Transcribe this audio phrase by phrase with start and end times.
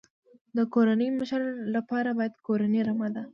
[0.57, 1.41] د کورنۍ مشر
[1.75, 2.09] لپاره
[2.47, 3.23] کورنۍ رمه ده.